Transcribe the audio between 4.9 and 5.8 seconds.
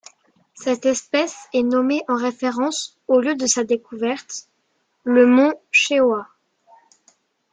les monts